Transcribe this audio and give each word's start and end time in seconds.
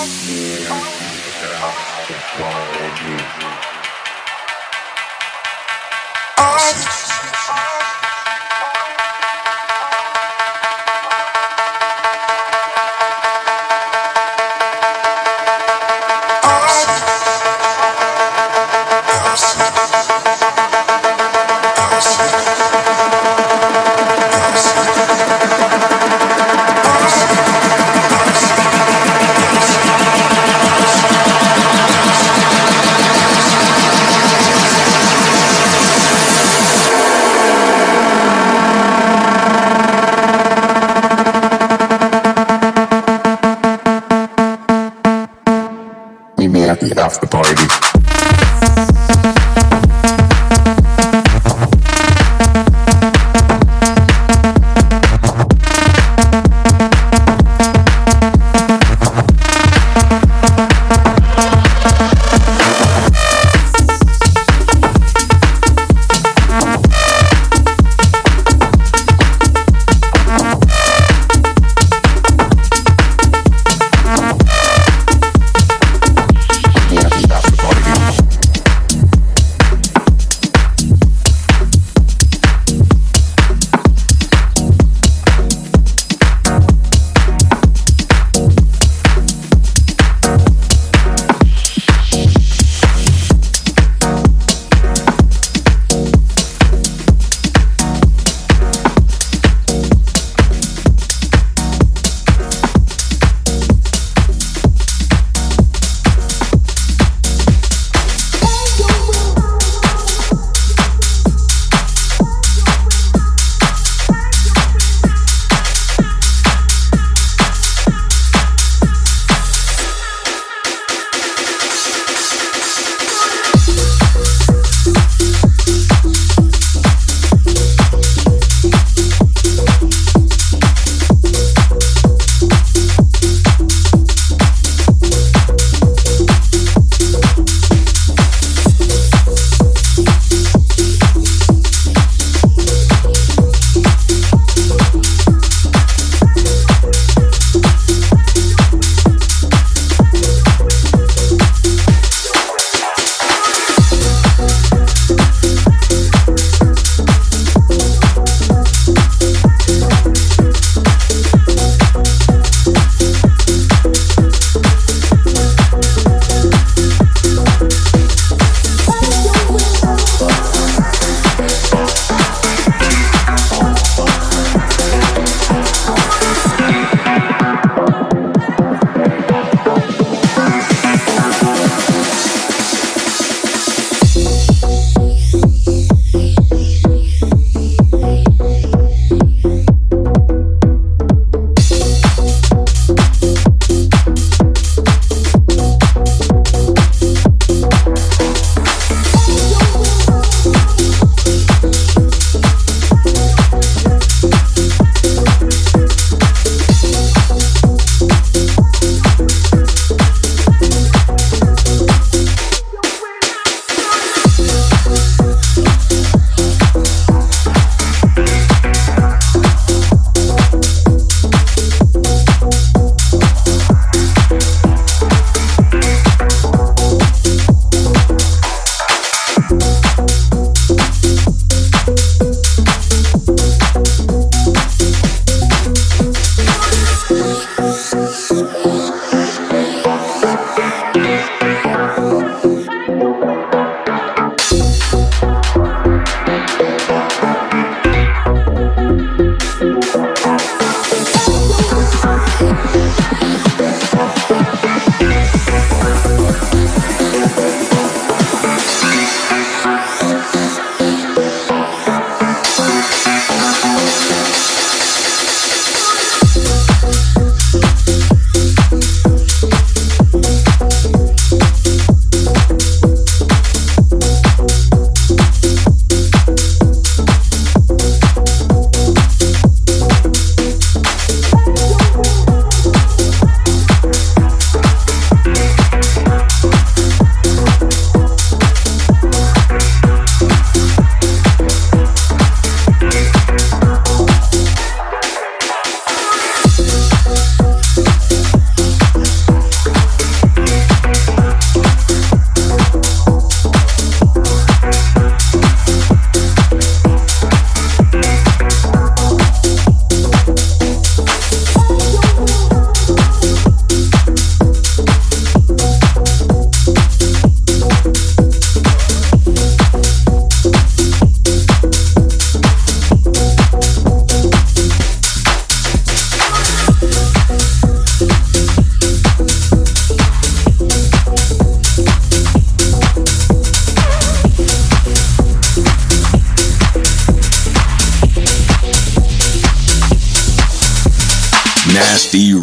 Thank 0.00 0.62
you. 3.42 3.47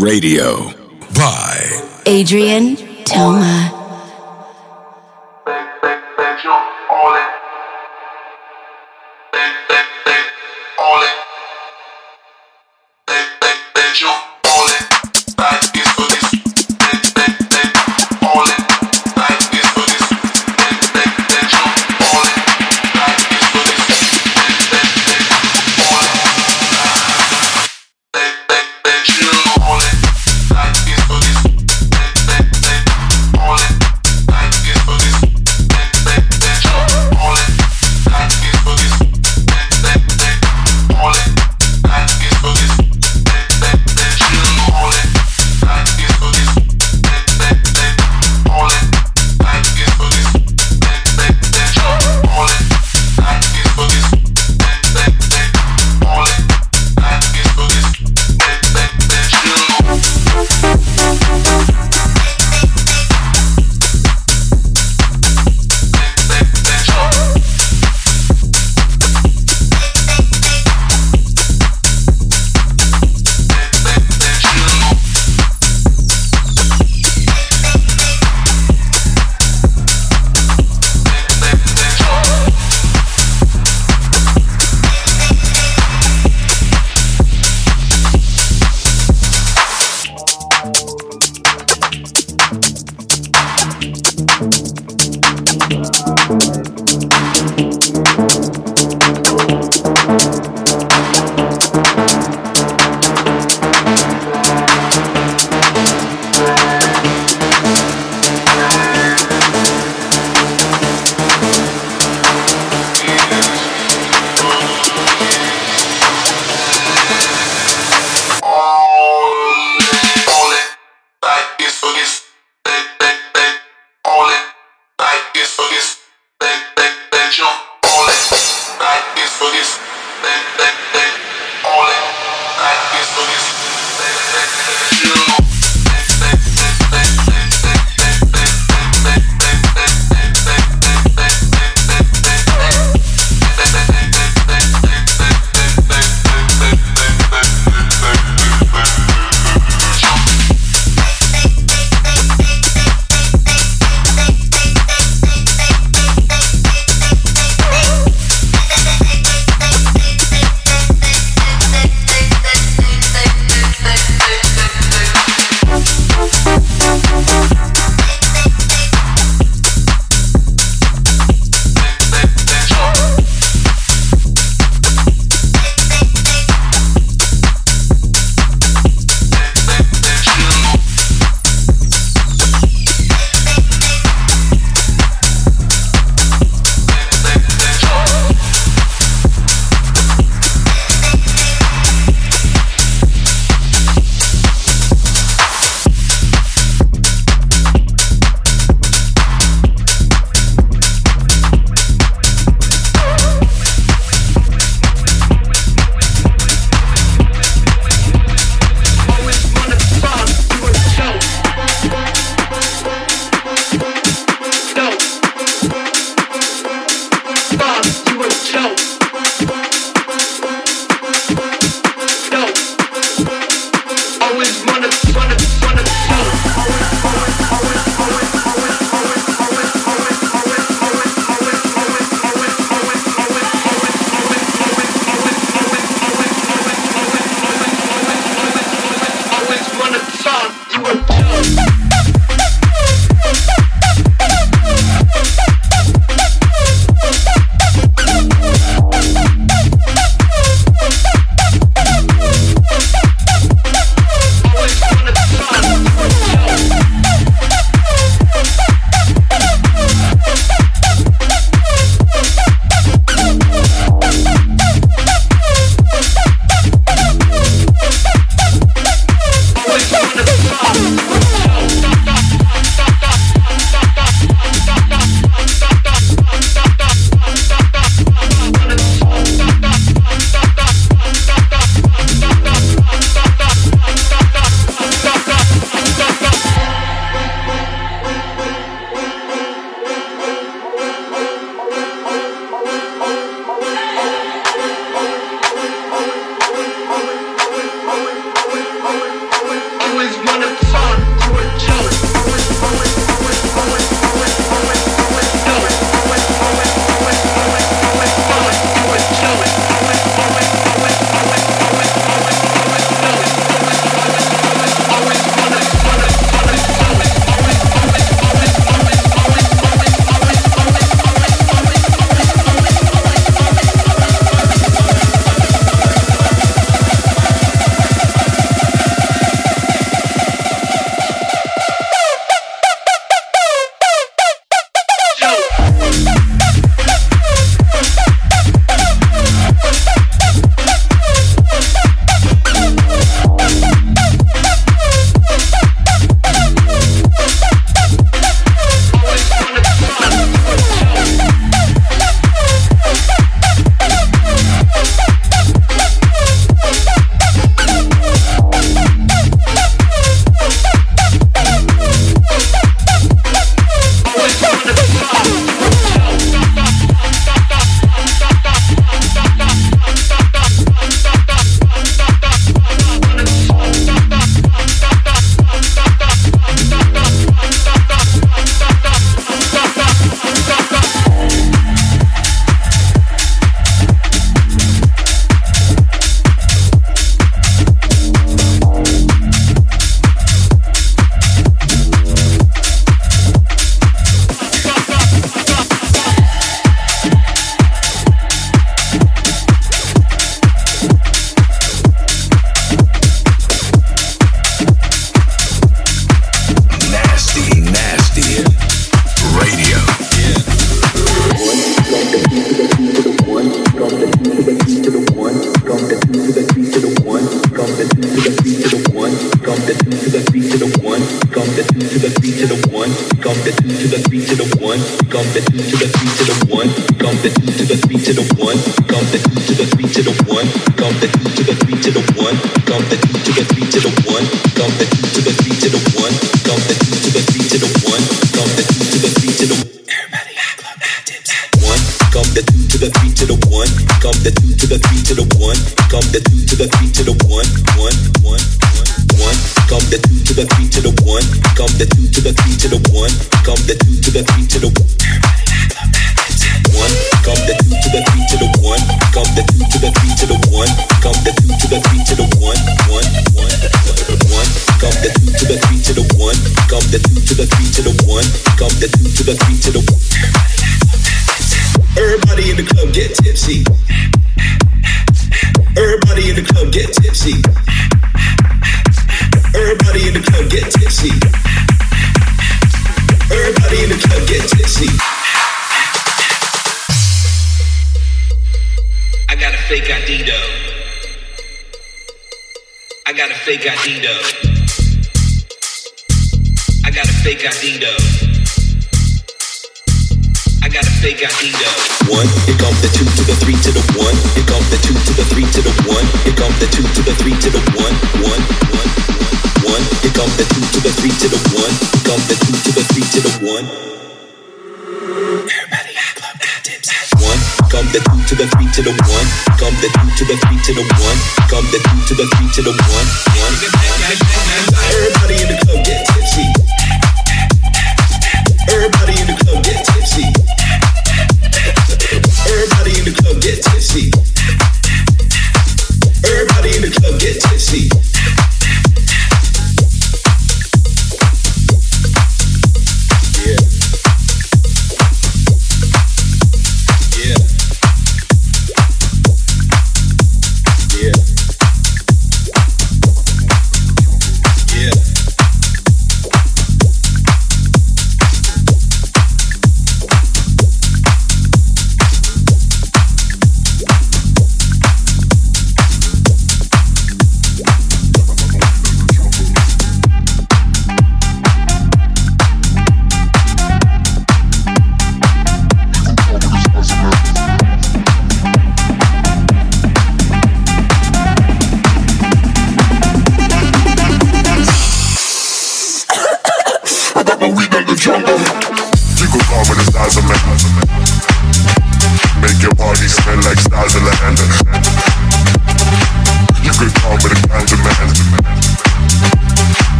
Radio 0.00 0.72
by 1.14 1.60
Adrien 2.06 2.74
Toma. 3.04 3.79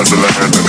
Wonderland. 0.00 0.59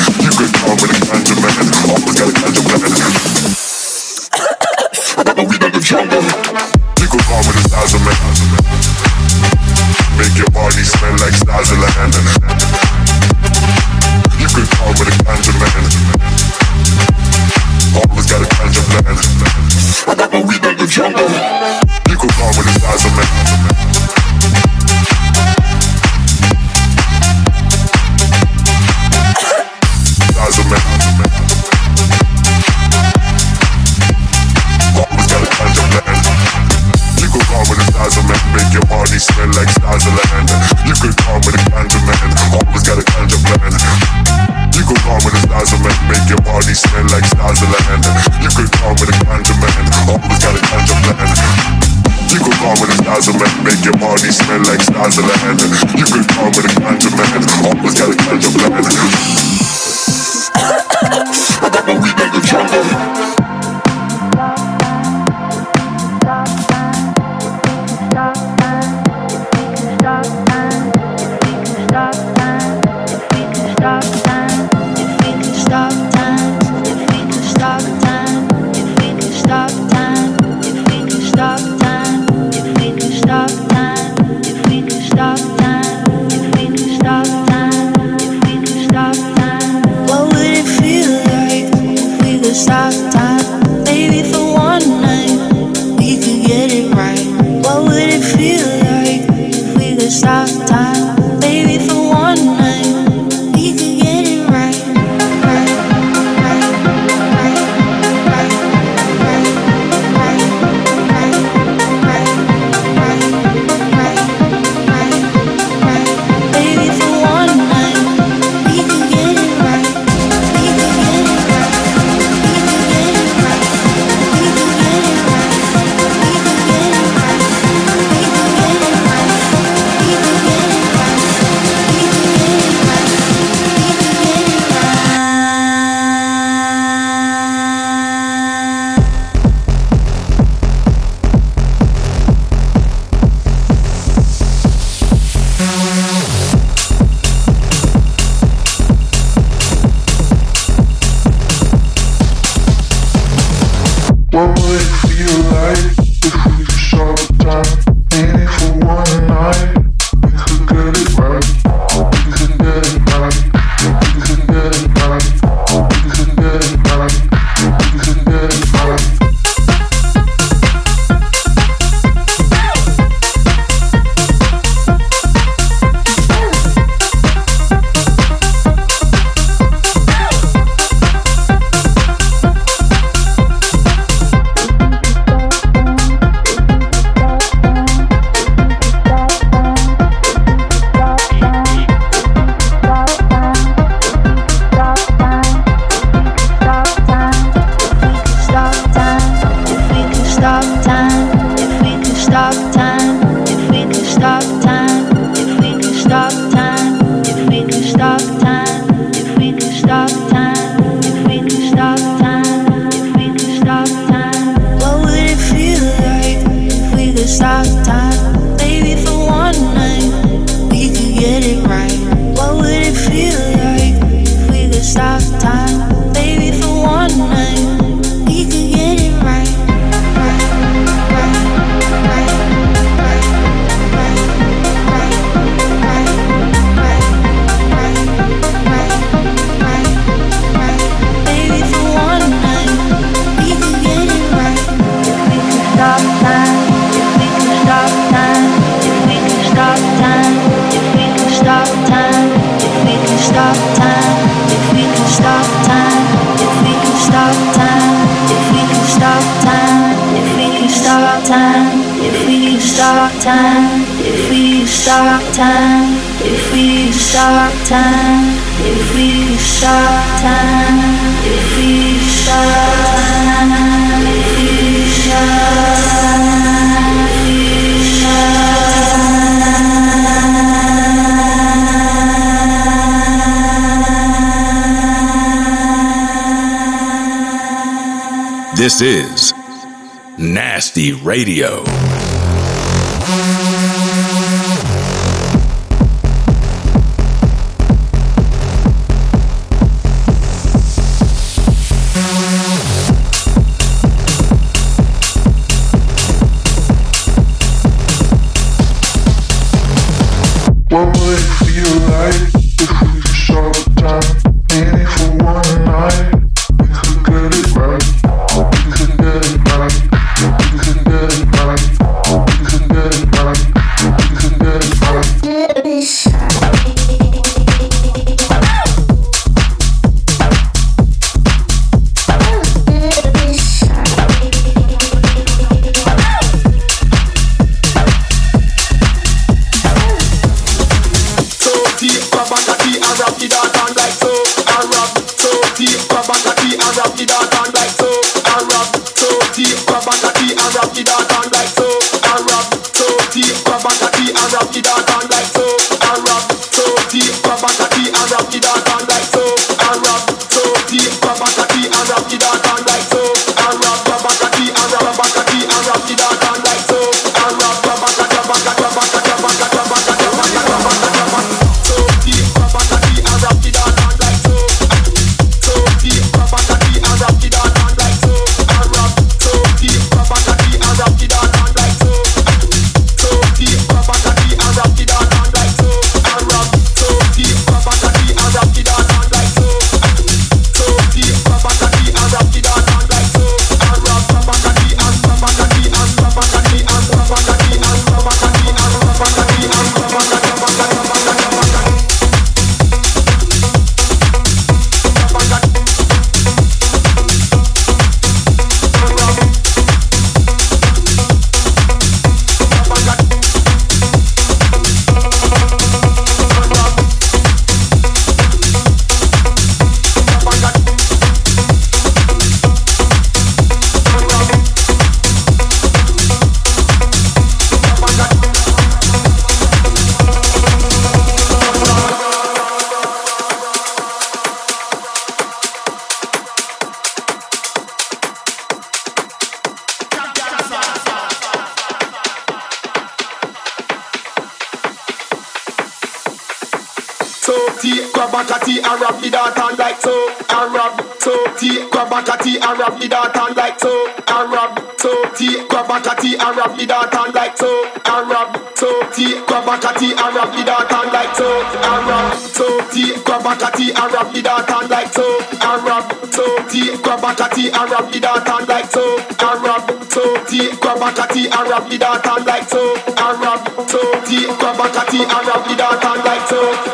a 452.02 452.04
catty 452.04 452.39
Arab 452.39 452.80
me 452.80 452.88
daughter 452.88 453.34
like 453.36 453.60
so 453.60 453.72
Arab 454.08 454.52
so 454.80 454.91
T 455.14 455.45
grab 455.47 455.70
a 455.70 455.78
catty 455.82 456.18
Arab 456.18 456.58
me 456.58 456.66
daughter 456.66 457.12
like 457.14 457.38
so 457.38 457.49
Arab 457.86 458.30
so 458.56 458.70
T 458.91 459.22
grab 459.28 459.47
a 459.47 459.58
catty 459.62 459.93
Arab 459.93 460.34
me 460.34 460.43
daughter 460.43 460.84
like 460.91 461.16
so 461.16 461.28
Arab 461.62 462.14
so 462.18 462.47
T 462.72 462.95
grab 463.04 463.26
a 463.26 463.36
catty 463.38 463.74
Arab 463.74 464.14
me 464.14 464.22
daughter 464.22 464.68
like 464.68 464.93
so 464.93 465.06
Arab 465.41 465.86
so 466.14 466.26
T 466.49 466.76
grab 466.82 467.04
a 467.04 467.14
catty 467.14 467.52
Arab 467.52 467.91
me 467.91 467.99
daughter 467.99 468.45
like 468.45 468.72
so 468.72 468.84
Arab 469.20 469.64
so 469.91 470.04
T 470.26 470.49
grab 470.58 470.82
a 470.82 470.89
catty 470.95 471.30
Arab 471.30 471.70
me 471.70 471.78
daughter 471.78 472.24
like 472.26 472.49
so 472.49 472.62
Arab 472.97 473.41
so 473.70 473.82
T 474.06 474.26
grab 474.39 474.60
a 474.60 474.68
catty 474.74 475.02
Arab 475.06 475.47
me 475.47 475.56
daughter 475.56 475.95
like 476.04 476.28
so 476.28 476.70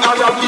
the 0.00 0.08
Arab 0.08 0.47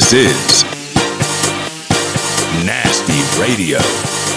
This 0.00 0.14
is 0.14 0.64
Nasty 2.64 3.20
Radio. 3.38 4.29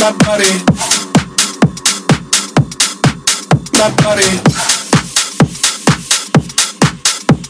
My 0.00 0.12
body, 0.12 0.52
my 3.74 3.90
body, 4.02 4.30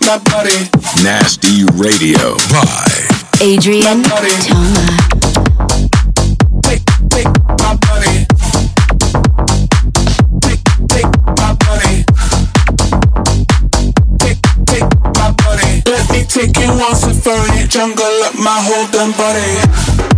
my 0.07 0.19
body. 0.31 0.59
Nasty 1.05 1.65
Radio 1.77 2.37
by 2.51 2.89
Adrien 3.43 4.03
Toma. 4.03 4.89
Take, 6.65 6.85
take 7.11 7.29
my 7.61 7.77
body. 7.87 8.27
Take, 10.41 10.65
take 10.89 11.11
my 11.37 11.55
body. 11.65 12.05
Take, 14.19 14.41
take 14.67 14.89
my 15.15 15.31
body. 15.37 15.83
Let 15.87 16.11
me 16.11 16.25
take 16.25 16.57
you 16.59 16.71
on 16.71 16.95
safari, 16.97 17.69
jungle 17.69 18.05
up 18.25 18.35
my 18.35 18.59
whole 18.61 18.87
damn 18.91 19.13
body. 19.13 20.18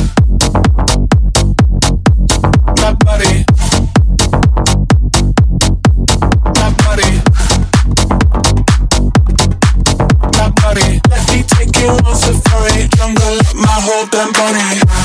hold 13.91 14.09
them 14.11 14.31
body. 14.31 15.00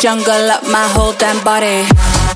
Jungle 0.00 0.50
up 0.50 0.62
my 0.64 0.86
whole 0.88 1.12
damn 1.14 1.42
body. 1.44 2.33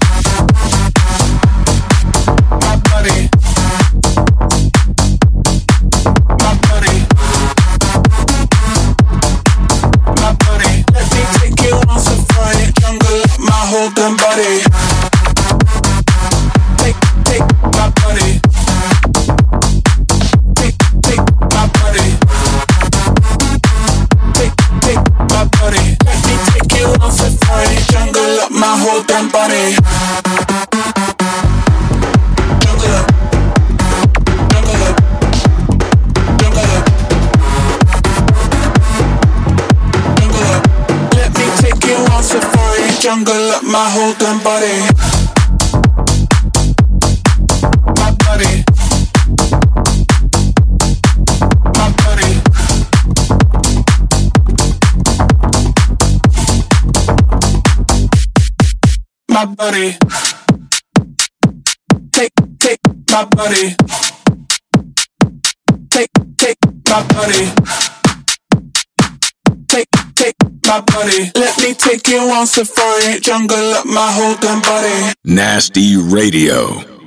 My 44.09 44.15
buddy. 44.43 44.99
my 59.31 59.45
buddy 59.45 59.97
Take, 62.13 62.33
take 62.59 62.81
my 63.13 63.25
buddy. 63.27 63.77
Take, 65.91 66.11
take 66.39 66.59
my 66.89 67.03
buddy 67.09 67.98
my 70.69 70.81
body. 70.83 71.33
Let 71.35 71.59
me 71.63 71.75
take 71.75 72.07
you 72.09 72.21
on 72.21 72.47
safari, 72.47 73.21
jungle 73.21 73.73
up 73.73 73.87
my 73.87 74.13
whole 74.13 74.37
damn 74.37 74.61
body. 74.61 75.15
Nasty 75.25 75.97
Radio. 75.97 76.98